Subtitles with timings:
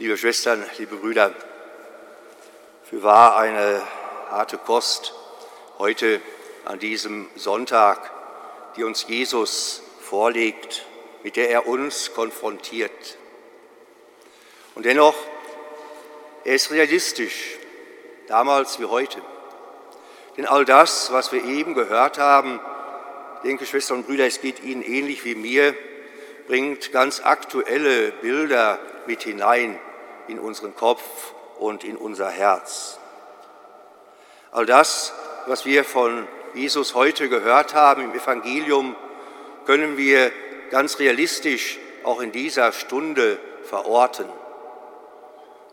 [0.00, 1.34] Liebe Schwestern, liebe Brüder,
[2.84, 3.82] für wahr eine
[4.30, 5.12] harte Kost
[5.80, 6.20] heute
[6.64, 8.08] an diesem Sonntag,
[8.76, 10.86] die uns Jesus vorlegt,
[11.24, 13.18] mit der er uns konfrontiert.
[14.76, 15.16] Und dennoch,
[16.44, 17.56] er ist realistisch,
[18.28, 19.20] damals wie heute.
[20.36, 22.60] Denn all das, was wir eben gehört haben,
[23.42, 25.74] denke, Schwestern und Brüder, es geht Ihnen ähnlich wie mir,
[26.46, 28.78] bringt ganz aktuelle Bilder
[29.08, 29.76] mit hinein
[30.28, 31.02] in unseren Kopf
[31.58, 32.98] und in unser Herz.
[34.50, 35.12] All das,
[35.46, 38.96] was wir von Jesus heute gehört haben im Evangelium,
[39.66, 40.32] können wir
[40.70, 44.26] ganz realistisch auch in dieser Stunde verorten.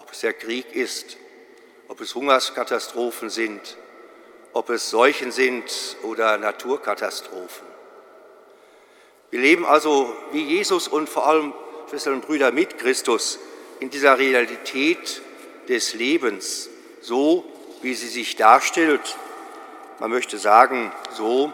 [0.00, 1.16] Ob es der Krieg ist,
[1.88, 3.76] ob es Hungerskatastrophen sind,
[4.52, 7.66] ob es Seuchen sind oder Naturkatastrophen.
[9.30, 11.52] Wir leben also wie Jesus und vor allem
[11.88, 13.38] Schwestern und Brüder mit Christus
[13.80, 15.22] in dieser Realität
[15.68, 16.68] des Lebens,
[17.00, 17.44] so
[17.82, 19.16] wie sie sich darstellt.
[19.98, 21.52] Man möchte sagen, so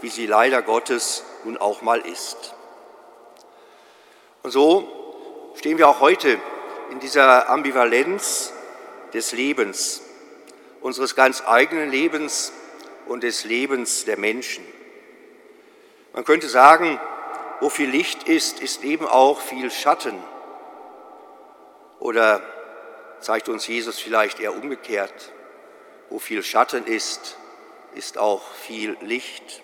[0.00, 2.54] wie sie leider Gottes nun auch mal ist.
[4.42, 6.38] Und so stehen wir auch heute
[6.90, 8.52] in dieser Ambivalenz
[9.12, 10.02] des Lebens,
[10.80, 12.52] unseres ganz eigenen Lebens
[13.06, 14.64] und des Lebens der Menschen.
[16.12, 16.98] Man könnte sagen,
[17.60, 20.16] wo viel Licht ist, ist eben auch viel Schatten.
[22.06, 22.40] Oder
[23.18, 25.32] zeigt uns Jesus vielleicht eher umgekehrt,
[26.08, 27.36] wo viel Schatten ist,
[27.96, 29.60] ist auch viel Licht.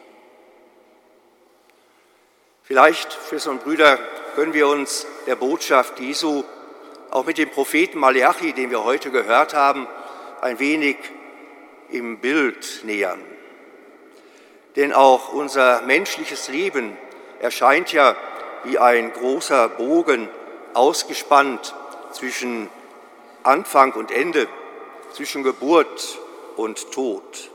[2.64, 3.96] Vielleicht, Schwestern und Brüder,
[4.34, 6.42] können wir uns der Botschaft Jesu
[7.12, 9.86] auch mit dem Propheten Malachi, den wir heute gehört haben,
[10.40, 10.96] ein wenig
[11.90, 13.22] im Bild nähern.
[14.74, 16.98] Denn auch unser menschliches Leben
[17.38, 18.16] erscheint ja
[18.64, 20.28] wie ein großer Bogen
[20.74, 21.77] ausgespannt
[22.12, 22.68] zwischen
[23.42, 24.48] Anfang und Ende,
[25.12, 26.18] zwischen Geburt
[26.56, 27.50] und Tod.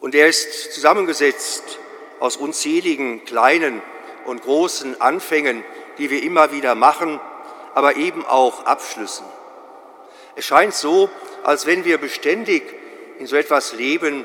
[0.00, 1.78] Und er ist zusammengesetzt
[2.20, 3.82] aus unzähligen kleinen
[4.26, 5.64] und großen Anfängen,
[5.98, 7.20] die wir immer wieder machen,
[7.74, 9.26] aber eben auch Abschlüssen.
[10.36, 11.10] Es scheint so,
[11.42, 12.62] als wenn wir beständig
[13.18, 14.24] in so etwas leben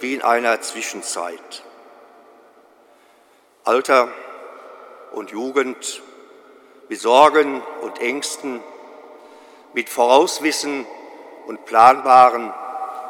[0.00, 1.62] wie in einer Zwischenzeit.
[3.64, 4.12] Alter
[5.12, 6.02] und Jugend,
[6.88, 8.60] mit Sorgen und Ängsten,
[9.72, 10.86] mit Vorauswissen
[11.46, 12.52] und Planbaren,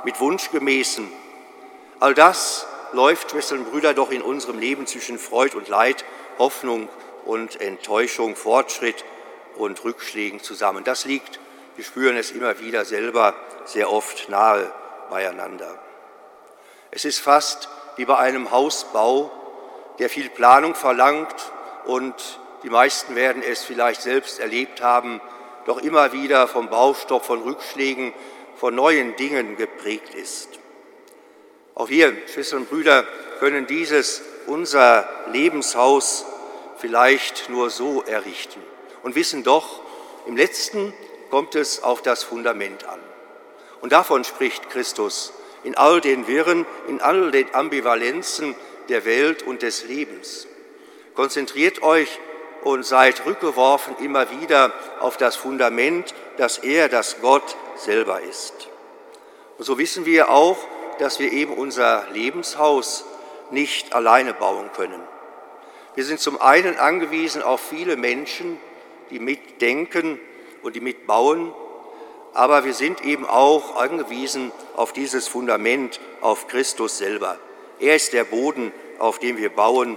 [0.04, 1.10] mit Wunschgemäßen.
[2.00, 6.04] All das läuft, Schwestern und Brüder, doch in unserem Leben zwischen Freud und Leid,
[6.38, 6.88] Hoffnung
[7.24, 9.04] und Enttäuschung, Fortschritt
[9.56, 10.84] und Rückschlägen zusammen.
[10.84, 11.40] Das liegt,
[11.76, 14.72] wir spüren es immer wieder selber, sehr oft nahe
[15.10, 15.78] beieinander.
[16.90, 19.30] Es ist fast wie bei einem Hausbau,
[19.98, 21.52] der viel Planung verlangt
[21.86, 25.20] und die meisten werden es vielleicht selbst erlebt haben,
[25.66, 28.12] doch immer wieder vom Baustoff, von Rückschlägen,
[28.56, 30.48] von neuen Dingen geprägt ist.
[31.76, 33.04] Auch wir, Schwestern und Brüder,
[33.38, 36.26] können dieses, unser Lebenshaus,
[36.78, 38.60] vielleicht nur so errichten
[39.04, 39.80] und wissen doch,
[40.26, 40.92] im letzten
[41.30, 42.98] kommt es auf das Fundament an.
[43.80, 48.56] Und davon spricht Christus in all den Wirren, in all den Ambivalenzen
[48.88, 50.48] der Welt und des Lebens.
[51.14, 52.18] Konzentriert euch
[52.66, 58.68] und seid rückgeworfen immer wieder auf das Fundament, dass er, das Gott selber ist.
[59.56, 60.56] Und so wissen wir auch,
[60.98, 63.04] dass wir eben unser Lebenshaus
[63.52, 65.00] nicht alleine bauen können.
[65.94, 68.58] Wir sind zum einen angewiesen auf viele Menschen,
[69.10, 70.18] die mitdenken
[70.64, 71.54] und die mitbauen,
[72.34, 77.38] aber wir sind eben auch angewiesen auf dieses Fundament, auf Christus selber.
[77.78, 79.96] Er ist der Boden, auf dem wir bauen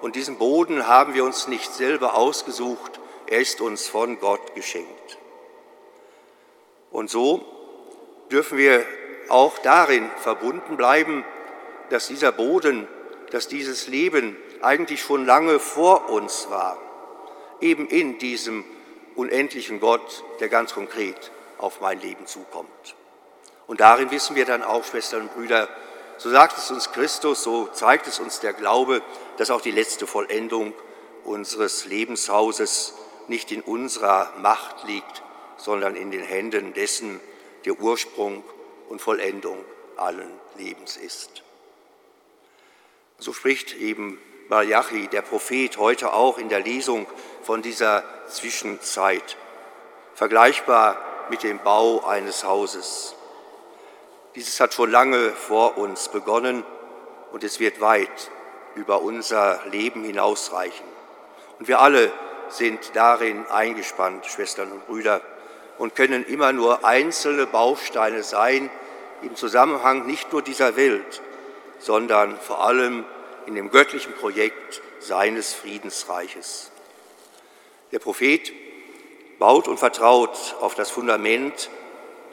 [0.00, 5.18] und diesen Boden haben wir uns nicht selber ausgesucht, er ist uns von Gott geschenkt.
[6.90, 7.44] Und so
[8.30, 8.84] dürfen wir
[9.28, 11.24] auch darin verbunden bleiben,
[11.90, 12.88] dass dieser Boden,
[13.30, 16.78] dass dieses Leben eigentlich schon lange vor uns war,
[17.60, 18.64] eben in diesem
[19.14, 22.94] unendlichen Gott, der ganz konkret auf mein Leben zukommt.
[23.66, 25.68] Und darin wissen wir dann auch, Schwestern und Brüder,
[26.20, 29.00] so sagt es uns Christus, so zeigt es uns der Glaube,
[29.38, 30.74] dass auch die letzte Vollendung
[31.24, 32.92] unseres Lebenshauses
[33.28, 35.22] nicht in unserer Macht liegt,
[35.56, 37.20] sondern in den Händen dessen,
[37.64, 38.44] der Ursprung
[38.90, 39.64] und Vollendung
[39.96, 41.42] allen Lebens ist.
[43.18, 44.20] So spricht eben
[44.50, 47.06] Malachi, der Prophet, heute auch in der Lesung
[47.42, 49.38] von dieser Zwischenzeit,
[50.14, 50.98] vergleichbar
[51.30, 53.14] mit dem Bau eines Hauses.
[54.34, 56.64] Dieses hat schon lange vor uns begonnen
[57.32, 58.30] und es wird weit
[58.76, 60.86] über unser Leben hinausreichen.
[61.58, 62.12] Und wir alle
[62.48, 65.20] sind darin eingespannt, Schwestern und Brüder,
[65.78, 68.70] und können immer nur einzelne Bausteine sein
[69.22, 71.22] im Zusammenhang nicht nur dieser Welt,
[71.78, 73.04] sondern vor allem
[73.46, 76.70] in dem göttlichen Projekt seines Friedensreiches.
[77.92, 78.52] Der Prophet
[79.38, 81.70] baut und vertraut auf das Fundament,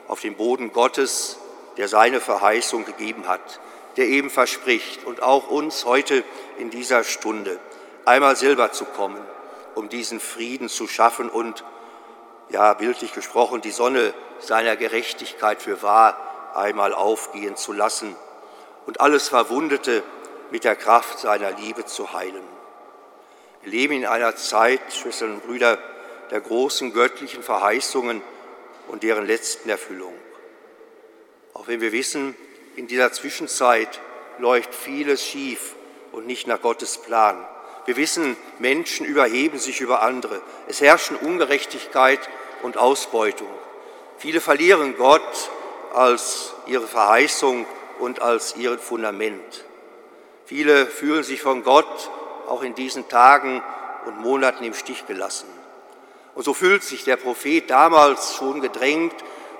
[0.07, 1.39] auf den Boden Gottes,
[1.77, 3.59] der seine Verheißung gegeben hat,
[3.95, 6.23] der eben verspricht und auch uns heute
[6.57, 7.59] in dieser Stunde
[8.05, 9.23] einmal selber zu kommen,
[9.75, 11.63] um diesen Frieden zu schaffen und,
[12.49, 16.17] ja, bildlich gesprochen, die Sonne seiner Gerechtigkeit für wahr
[16.55, 18.15] einmal aufgehen zu lassen
[18.85, 20.03] und alles Verwundete
[20.51, 22.43] mit der Kraft seiner Liebe zu heilen.
[23.61, 25.77] Wir leben in einer Zeit, Schwestern und Brüder,
[26.31, 28.21] der großen göttlichen Verheißungen
[28.87, 30.13] und deren letzten Erfüllung.
[31.57, 32.35] Auch wenn wir wissen,
[32.75, 33.99] in dieser Zwischenzeit
[34.37, 35.75] läuft vieles schief
[36.11, 37.43] und nicht nach Gottes Plan.
[37.85, 40.39] Wir wissen, Menschen überheben sich über andere.
[40.67, 42.19] Es herrschen Ungerechtigkeit
[42.61, 43.49] und Ausbeutung.
[44.19, 45.49] Viele verlieren Gott
[45.95, 47.65] als ihre Verheißung
[47.97, 49.65] und als ihr Fundament.
[50.45, 52.11] Viele fühlen sich von Gott
[52.47, 53.63] auch in diesen Tagen
[54.05, 55.47] und Monaten im Stich gelassen.
[56.35, 59.15] Und so fühlt sich der Prophet damals schon gedrängt,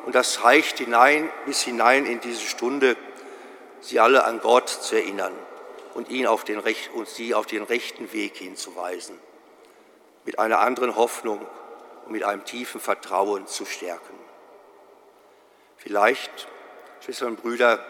[0.08, 2.96] und das reicht hinein, bis hinein in diese Stunde,
[3.82, 5.34] sie alle an Gott zu erinnern
[5.96, 6.64] und, ihn auf den,
[6.94, 9.20] und sie auf den rechten Weg hinzuweisen,
[10.24, 11.46] mit einer anderen Hoffnung
[12.06, 14.16] und mit einem tiefen Vertrauen zu stärken.
[15.76, 16.48] Vielleicht,
[17.04, 17.84] Schwestern und Brüder,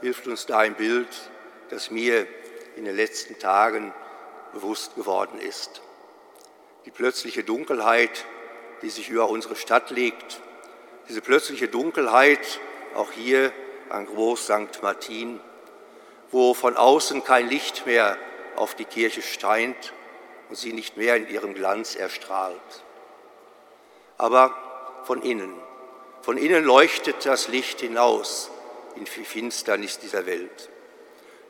[0.00, 1.30] hilft uns da ein Bild,
[1.70, 2.26] das mir
[2.74, 3.94] in den letzten Tagen
[4.52, 5.80] bewusst geworden ist
[6.84, 8.26] die plötzliche Dunkelheit,
[8.82, 10.40] die sich über unsere Stadt legt,
[11.08, 12.60] diese plötzliche Dunkelheit
[12.94, 13.52] auch hier
[13.90, 14.82] an Groß St.
[14.82, 15.40] Martin,
[16.30, 18.16] wo von außen kein Licht mehr
[18.56, 19.92] auf die Kirche steint
[20.48, 22.84] und sie nicht mehr in ihrem Glanz erstrahlt.
[24.16, 25.52] Aber von innen,
[26.22, 28.50] von innen leuchtet das Licht hinaus
[28.96, 30.70] in die Finsternis dieser Welt.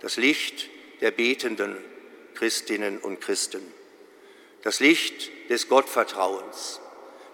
[0.01, 0.69] Das Licht
[1.01, 1.77] der betenden
[2.35, 3.73] Christinnen und Christen
[4.65, 6.81] das Licht des Gottvertrauens,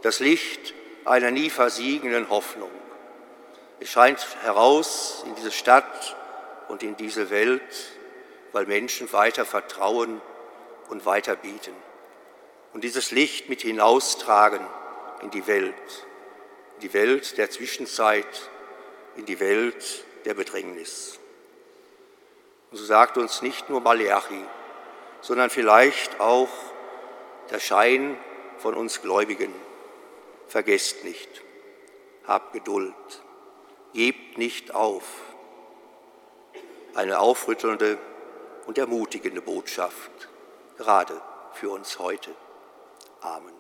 [0.03, 0.75] das Licht
[1.05, 2.71] einer nie versiegenden Hoffnung.
[3.81, 6.17] Es scheint heraus in diese Stadt
[6.69, 7.63] und in diese Welt,
[8.53, 10.21] weil Menschen weiter vertrauen
[10.89, 11.75] und weiter bieten
[12.73, 14.65] und dieses Licht mit hinaustragen
[15.23, 15.75] in die Welt,
[16.77, 18.51] in die Welt der Zwischenzeit,
[19.17, 21.19] in die Welt der Bedrängnis.
[22.71, 24.45] Und so sagt uns nicht nur Maleachi,
[25.21, 26.49] sondern vielleicht auch
[27.51, 28.17] der Schein
[28.59, 29.53] von uns Gläubigen.
[30.51, 31.29] Vergesst nicht,
[32.27, 33.23] habt Geduld,
[33.93, 35.05] gebt nicht auf.
[36.97, 37.99] Eine aufrüttelnde
[38.67, 40.11] und ermutigende Botschaft,
[40.77, 42.35] gerade für uns heute.
[43.21, 43.60] Amen.